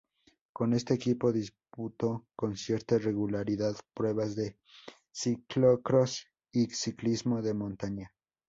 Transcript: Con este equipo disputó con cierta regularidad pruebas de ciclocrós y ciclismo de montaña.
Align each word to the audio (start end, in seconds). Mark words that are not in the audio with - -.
Con 0.51 0.73
este 0.73 0.95
equipo 0.95 1.31
disputó 1.31 2.25
con 2.35 2.57
cierta 2.57 2.97
regularidad 2.97 3.75
pruebas 3.93 4.35
de 4.35 4.57
ciclocrós 5.13 6.25
y 6.51 6.65
ciclismo 6.71 7.43
de 7.43 7.53
montaña. 7.53 8.11